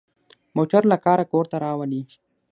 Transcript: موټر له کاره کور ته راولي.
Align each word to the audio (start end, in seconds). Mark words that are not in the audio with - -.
موټر 0.57 0.81
له 0.91 0.97
کاره 1.05 1.25
کور 1.31 1.45
ته 1.51 1.57
راولي. 1.65 2.01